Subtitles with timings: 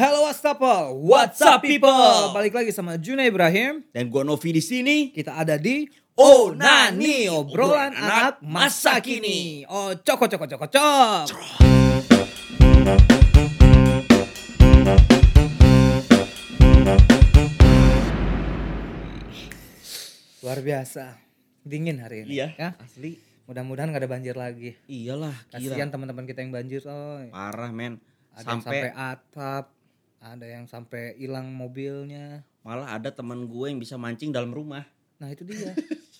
[0.00, 2.32] Halo Wastafel, what's up people?
[2.32, 3.84] Balik lagi sama Juna Ibrahim.
[3.92, 5.12] Dan gua Novi di sini.
[5.12, 5.84] Kita ada di
[6.16, 9.68] Oh, Nani, obrolan anak masa kini.
[9.68, 11.24] Oh, coko coko coko cok.
[20.40, 21.20] Luar biasa.
[21.60, 22.40] Dingin hari ini.
[22.40, 22.70] Iya, Ya.
[22.80, 23.20] asli.
[23.44, 24.80] Mudah-mudahan gak ada banjir lagi.
[24.88, 27.20] Iyalah, Kasihan teman-teman kita yang banjir, oh.
[27.28, 28.00] Parah, men.
[28.32, 29.76] Sampai Sampai atap,
[30.20, 32.44] ada yang sampai hilang mobilnya.
[32.60, 34.84] malah ada teman gue yang bisa mancing dalam rumah.
[35.16, 35.72] Nah itu dia.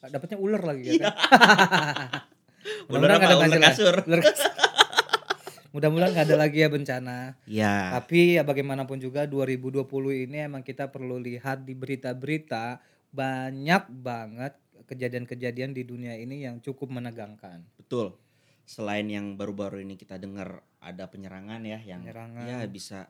[0.00, 0.94] Dapatnya ular lagi Iya.
[0.94, 1.14] ya kan.
[2.88, 3.94] Ular Mudah-mudahan nggak ada Ular kasur.
[5.74, 7.36] Mudah-mudahan gak ada lagi ya bencana.
[7.44, 7.92] Ya.
[7.92, 9.84] Tapi ya bagaimanapun juga 2020
[10.24, 12.80] ini emang kita perlu lihat di berita-berita
[13.12, 14.56] banyak banget
[14.88, 17.60] kejadian-kejadian di dunia ini yang cukup menegangkan.
[17.76, 18.16] Betul.
[18.64, 22.44] Selain yang baru-baru ini kita dengar ada penyerangan ya yang Penyerangan.
[22.48, 23.08] ya bisa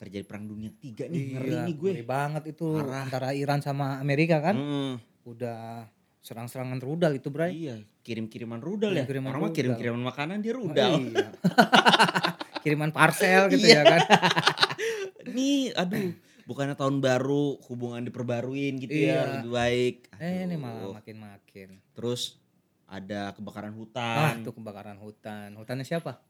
[0.00, 1.36] terjadi perang dunia tiga nih.
[1.36, 1.90] ngeri Iya, nih gue.
[1.92, 3.04] ngeri banget itu Parah.
[3.04, 4.56] antara Iran sama Amerika kan.
[4.56, 5.84] Mm, Udah
[6.18, 7.52] serang-serangan rudal itu, Bray.
[7.54, 9.04] iya, kirim-kiriman rudal ya.
[9.04, 10.92] Kirim-kiriman Orang mah kirim-kiriman makanan dia Oh, rudal.
[10.98, 11.28] iya.
[12.60, 13.82] Kiriman parcel gitu ya Iya.
[13.86, 14.00] kan.
[15.30, 19.12] Nih, aduh, bukannya tahun baru hubungan diperbaruin gitu Iya.
[19.14, 19.96] ya, lebih baik.
[20.16, 20.58] Eh ini Aduh.
[20.58, 21.68] malah makin-makin.
[21.92, 22.40] Terus
[22.84, 24.32] ada kebakaran Ah, hutan.
[24.40, 25.48] itu kebakaran hutan.
[25.54, 26.20] Hutannya siapa?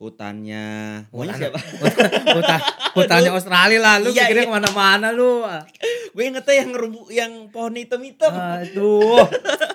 [0.00, 0.64] Hutannya
[1.12, 1.60] Hutan- siapa?
[2.32, 2.60] Hutan,
[2.96, 3.94] hutannya Australia lah.
[4.00, 4.48] Lu Iya, pikirnya iya.
[4.48, 5.44] ke mana-mana lu.
[6.10, 8.32] Gue ingetnya yang ngerubu yang pohon hitam-hitam.
[8.32, 9.28] Aduh.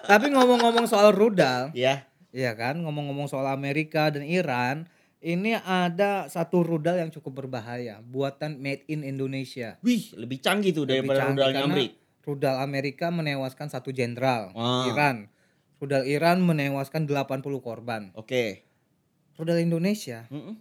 [0.04, 2.09] Tapi ngomong-ngomong soal rudal, Ya.
[2.36, 4.92] Iya kan, ngomong-ngomong soal Amerika dan Iran,
[5.23, 9.80] ini ada satu rudal yang cukup berbahaya, buatan made in Indonesia.
[9.80, 11.92] Wih, lebih canggih tuh Lebih daripada canggih rudalnya Amrik.
[12.22, 14.89] Rudal Amerika menewaskan satu jenderal Wah.
[14.89, 15.30] Iran.
[15.78, 18.10] Rudal Iran menewaskan 80 korban.
[18.12, 18.66] Oke.
[19.36, 20.55] Rudal Indonesia Mm-mm.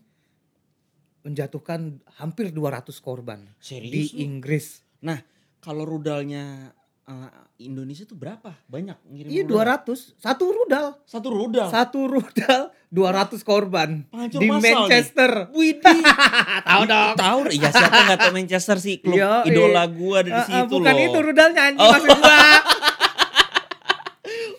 [1.22, 1.80] menjatuhkan
[2.17, 4.28] hampir 200 korban Serius di lu?
[4.28, 4.83] Inggris.
[5.00, 5.16] Nah,
[5.58, 7.31] kalau rudalnya eh,
[7.62, 8.53] Indonesia tuh berapa?
[8.66, 9.89] Banyak ngirim Iya rudal?
[9.89, 10.86] 200, satu rudal.
[11.04, 11.69] Satu rudal.
[11.71, 12.60] Satu rudal
[12.91, 15.31] 200 korban Penghancur di Manchester.
[15.50, 16.00] Widih.
[16.69, 17.15] Tahu dong.
[17.16, 19.84] Tahu ya siapa nggak tahu Manchester sih klub Iya, idola iya.
[19.88, 21.06] gua dari Ah, ah, situ bukan loh.
[21.06, 21.91] itu rudalnya anjing Oh.
[21.91, 22.38] maksud gua.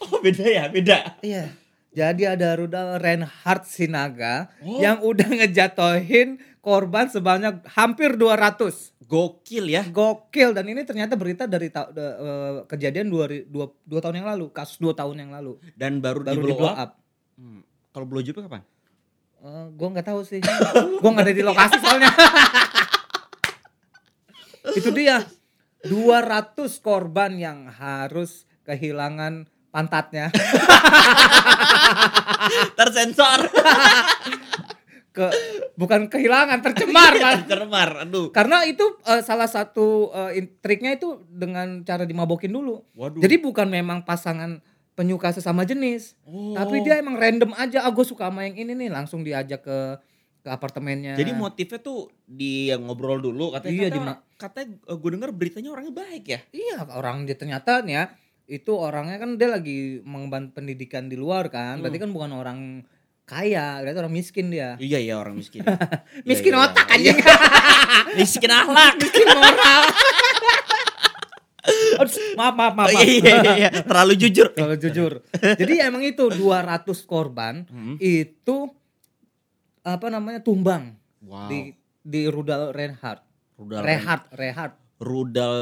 [0.05, 1.17] Oh, beda ya, beda.
[1.19, 1.49] Iya.
[1.95, 4.77] Jadi ada rudal Reinhard Sinaga Oh.
[4.77, 8.91] yang udah ngejatohin korban sebanyak hampir 200.
[9.01, 9.85] Gokil ya.
[9.85, 14.19] Gokil dan ini ternyata berita dari ta- de- eh, kejadian dua, ri- dua, dua tahun
[14.19, 15.55] yang lalu, kasus dua tahun yang lalu.
[15.71, 16.75] Dan baru, Baru di di blow up.
[16.75, 16.91] up.
[17.37, 17.61] Hmm.
[17.89, 18.65] Kalau blow job kapan?
[19.39, 20.41] Eh, gua nggak tahu sih.
[20.99, 22.11] gua nggak ada di lokasi soalnya.
[24.73, 25.21] Itu dia.
[25.85, 29.45] 200 korban yang harus kehilangan
[29.75, 30.31] pantatnya
[32.73, 33.39] Tersensor.
[35.11, 35.31] ke
[35.75, 37.47] bukan kehilangan tercemar Mas.
[37.47, 38.03] Tercemar.
[38.03, 38.31] Aduh.
[38.31, 43.19] karena itu eh, salah satu eh, in- triknya itu dengan cara dimabokin dulu Waduh.
[43.19, 44.59] jadi bukan memang pasangan
[44.91, 46.51] penyuka sesama jenis Oh.
[46.53, 49.79] tapi dia emang random aja ah gue suka sama yang ini nih langsung diajak ke
[50.41, 53.71] ke apartemennya Jadi motifnya tuh dia ngobrol dulu katanya.
[53.71, 56.39] Iya, katanya, di katanya gue denger beritanya orangnya baik ya.
[56.51, 58.05] iya orang dia ternyata nih ya
[58.45, 62.59] itu orangnya kan dia lagi mengemban pendidikan di luar kan berarti kan bukan orang
[63.23, 65.65] kaya berarti orang miskin dia Iya iya orang miskin.
[66.29, 66.93] miskin Iya, iya, otak iya.
[66.93, 67.17] anjing
[68.19, 68.93] miskin akhlak.
[68.95, 69.81] miskin moral
[71.95, 73.01] Aduh, maaf maaf maaf, maaf.
[73.01, 73.69] Iya iya iya.
[73.81, 74.53] Terlalu jujur.
[74.53, 75.25] Kalau jujur.
[75.33, 77.97] Jadi emang itu 200 korban Hmm.
[77.97, 78.69] itu
[79.81, 81.49] apa namanya tumbang Wow.
[81.49, 83.25] di di rudal Reinhardt.
[83.57, 84.75] rudal Reinhardt, Reinhardt.
[84.99, 85.57] rudal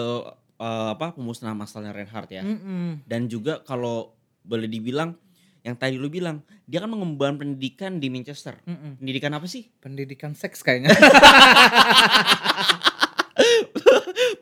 [0.56, 2.41] eh, apa pemusnahan masalnya Reinhardt ya.
[2.41, 3.02] Mm-mm.
[3.03, 5.16] Dan juga kalau boleh dibilang
[5.64, 8.59] yang tadi lu bilang dia kan mengembangkan pendidikan di Manchester.
[8.64, 9.00] Mm-mm.
[9.00, 9.72] Pendidikan apa sih?
[9.80, 10.91] Pendidikan seks kayaknya.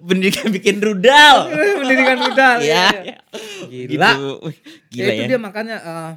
[0.01, 1.47] pendidikan bikin rudal.
[1.81, 2.57] Pendidikan rudal.
[2.59, 2.85] Iya.
[3.05, 3.17] iya.
[3.69, 4.09] Gila.
[4.11, 4.29] Gitu.
[4.43, 4.57] Wih,
[4.91, 5.29] Ya, Gila itu ya.
[5.31, 6.11] dia makanya eh,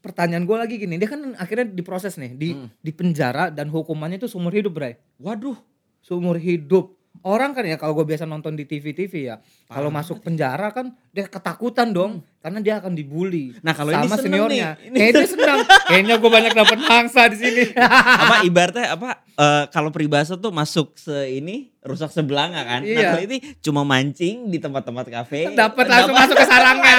[0.00, 2.68] pertanyaan gue lagi gini, dia kan akhirnya diproses nih, di Hmm.
[2.78, 4.96] di penjara dan hukumannya itu seumur hidup, Bray.
[5.18, 5.58] Waduh.
[5.98, 6.94] seumur hidup.
[7.26, 11.26] Orang kan ya kalau gue biasa nonton di TV-TV ya, kalau masuk penjara kan dia
[11.26, 13.50] ketakutan dong, karena dia akan dibully.
[13.66, 14.68] Nah, kalau ini sama seneng seniornya.
[14.78, 14.86] nih.
[14.86, 15.58] Ini Kayaknya senang.
[15.90, 17.64] Kayaknya gue banyak dapat mangsa di sini.
[18.22, 22.86] apa ibaratnya apa eh, kalau peribahasa tuh masuk se ini rusak sebelanga kan.
[22.86, 23.08] Nah, Iya.
[23.18, 25.50] kalau ini cuma mancing di tempat-tempat kafe.
[25.50, 26.98] dapat langsung masuk ke sarangnya.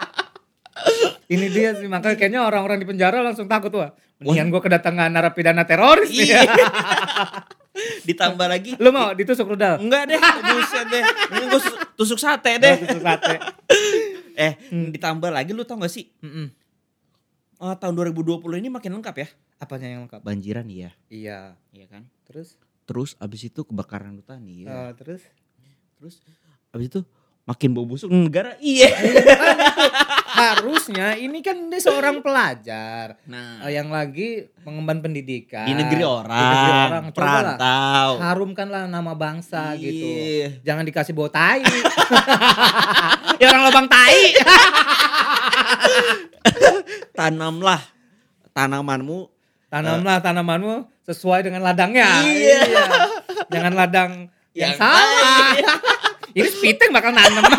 [1.36, 3.92] ini dia sih makanya kayaknya orang-orang di penjara langsung takut wah.
[4.16, 6.40] Mendingan gue kedatangan narapidana teroris nih.
[8.08, 9.78] Ditambah lagi Lu mau ditusuk rudal?
[9.80, 11.02] Enggak deh, buset deh.
[11.04, 11.60] Ini gue
[11.96, 12.74] tusuk sate deh.
[12.74, 13.36] Oh, Tusuk sate.
[14.40, 16.08] Eh, ditambah lagi lu tau gak sih?
[16.24, 16.48] Mm-mm.
[17.60, 19.28] eh, tahun 2020 ini makin lengkap ya.
[19.60, 20.24] Apanya yang lengkap?
[20.24, 20.96] Banjiran iya.
[21.12, 21.60] Iya.
[21.76, 22.08] Iya kan?
[22.24, 22.56] Terus?
[22.90, 24.90] terus abis itu kebakaran hutan iya.
[24.90, 25.22] Eh, terus
[25.94, 26.18] Terus
[26.74, 27.00] abis itu
[27.50, 28.94] makin bau busuk negara iya.
[29.10, 29.26] itu
[30.30, 36.30] harusnya ini kan dia seorang pelajar Nah, eh, yang lagi mengemban pendidikan di negeri orang,
[36.30, 37.04] Di negeri orang.
[37.10, 38.10] Perantau.
[38.22, 40.06] harumkanlah nama bangsa gitu.
[40.06, 40.62] Iya.
[40.62, 41.66] Jangan dikasih bau tai.
[43.42, 44.30] ya orang lubang tai.
[47.18, 47.82] Tanamlah
[48.54, 49.26] tanamanmu
[49.70, 52.22] Tanamlah tanamanmu sesuai dengan ladangnya.
[52.26, 52.62] Iya.
[53.50, 54.10] Jangan ladang
[54.54, 55.54] yang, Yang salah.
[56.32, 57.42] Ini spiteng bakal nanam.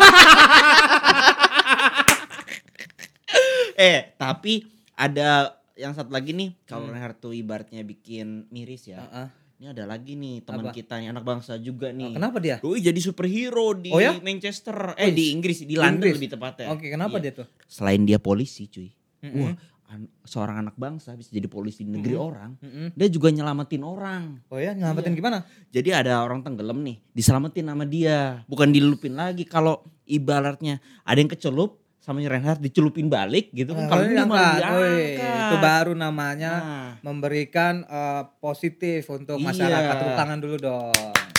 [3.78, 4.64] eh tapi
[4.94, 6.92] ada yang satu lagi nih kalau Hmm.
[6.92, 9.00] Reinhardt tuh ibaratnya bikin miris ya.
[9.02, 9.28] Heeh.
[9.56, 12.12] Ini ada lagi nih teman kita nih anak bangsa juga nih.
[12.12, 12.58] Kenapa dia?
[12.58, 14.18] Doi jadi superhero di Oh ya?
[14.18, 16.18] Manchester, eh Wih, di Inggris, di London Inggris.
[16.18, 16.66] lebih tepatnya.
[16.68, 17.22] Oke, kenapa Iya.
[17.22, 17.46] dia tuh?
[17.64, 18.90] Selain dia polisi, cuy.
[19.22, 19.38] Mm-mm.
[19.38, 19.54] Wah,
[19.92, 22.28] an- seorang anak bangsa bisa jadi polisi di negeri Mm-mm.
[22.32, 22.50] orang.
[22.58, 22.86] Mm-mm.
[22.96, 24.22] Dia juga nyelamatin orang.
[24.48, 25.18] Oh ya, nyelamatin Iya.
[25.20, 25.38] gimana?
[25.68, 28.40] Jadi ada orang tenggelam nih, diselamatin sama dia.
[28.48, 29.44] Bukan dilupin lagi.
[29.44, 33.86] Kalau ibaratnya ada yang kecelup sama Reinhardt dicelupin balik gitu kan.
[33.86, 35.38] Nah, Kalau ini malah diangkat.
[35.38, 39.46] Itu baru namanya Nah, memberikan eh, positif untuk Iya.
[39.46, 39.94] masyarakat.
[39.94, 41.30] Tepuk tangan dulu dong.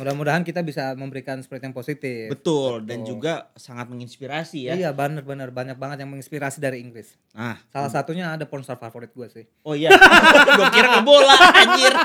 [0.00, 2.26] Mudah-mudahan kita bisa memberikan spirit yang positif.
[2.28, 3.08] betul dan Betul.
[3.14, 4.74] juga sangat menginspirasi ya.
[4.74, 7.12] Iya benar-benar banyak banget yang menginspirasi dari Inggris.
[7.30, 9.44] Nah, Salah satunya ada pornstar favorit gue sih.
[9.60, 9.92] oh iya.
[10.56, 11.92] Gua kira ke bola anjir.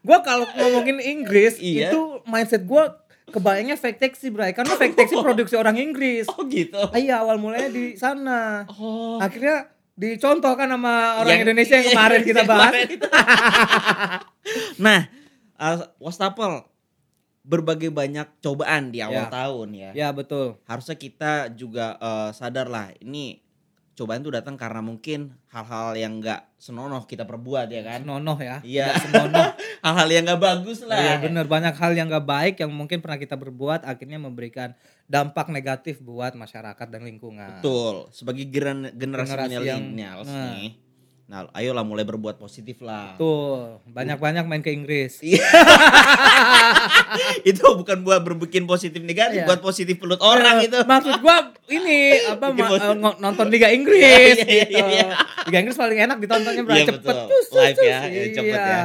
[0.00, 1.90] Gue kalau ngomongin Inggris Iya.
[1.90, 2.82] itu mindset gue
[3.28, 6.24] kebayangnya fake taxi bray karena fake taxi produksi orang Inggris.
[6.30, 6.80] Oh gitu.
[6.80, 8.64] Ah, Iya awal mulanya di sana.
[8.70, 9.18] Oh.
[9.18, 12.70] Akhirnya dicontohkan sama orang Yang- Indonesia yang kemarin kita yang bahas.
[12.70, 12.88] kemarin.
[14.86, 15.00] nah,
[15.58, 16.64] uh, Wastafel
[17.42, 19.32] berbagai banyak cobaan di awal Ya.
[19.32, 19.90] tahun ya.
[19.96, 20.60] Ya betul.
[20.64, 23.40] Harusnya kita juga uh, sadar lah ini
[23.96, 28.04] cobaan tuh datang karena mungkin hal-hal yang enggak senonoh kita perbuat ya kan.
[28.04, 28.56] Senonoh ya.
[28.60, 28.94] Iya.
[28.94, 29.48] Senonoh.
[29.86, 30.98] Hal-hal yang enggak bagus lah.
[30.98, 34.74] Iya benar banyak hal yang gak baik yang mungkin pernah kita berbuat akhirnya memberikan
[35.06, 37.62] dampak negatif buat masyarakat dan lingkungan.
[37.62, 38.10] Betul.
[38.12, 39.32] Sebagai generasi, Generasi
[39.64, 40.52] yang- millennials nah.
[41.28, 43.12] Nah, ayolah mulai berbuat positif lah.
[43.14, 45.20] Tuh, banyak-banyak main ke Inggris.
[45.20, 45.44] Iya.
[47.44, 49.46] itu bukan buat berbikin positif negatif, Iya.
[49.46, 50.78] buat positif pelut orang Eh, itu.
[50.80, 54.88] Maksud gua ini apa ma- eh, nonton Liga Inggris Iya, iya, gitu.
[54.88, 55.06] iya.
[55.44, 57.16] Liga Inggris paling enak ditontonnya Iya, cepet.
[57.28, 58.64] tus, Live ya, ya, cepet Iya.
[58.64, 58.82] ya.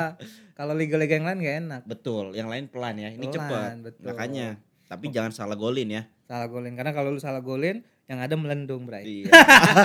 [0.53, 1.81] Kalau liga-liga yang lain gak enak.
[1.87, 3.09] Betul, yang lain pelan ya.
[3.09, 3.69] Ini Pelan, cepat.
[3.81, 4.03] betul.
[4.05, 4.47] Makanya,
[4.85, 6.03] tapi jangan salah golin ya.
[6.23, 9.23] Salah golin karena kalau lu salah golin yang ada melendung, Bray.
[9.23, 9.31] Iya.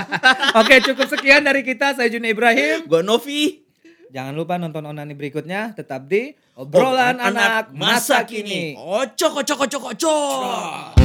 [0.61, 1.95] Oke, cukup sekian dari kita.
[1.95, 2.91] Saya Juni Ibrahim.
[2.91, 3.63] Gua Novi.
[4.09, 8.73] Jangan lupa nonton onani berikutnya tetap di obrolan anak masa kini.
[8.75, 10.97] Ocok, ocok, ocok, ocok.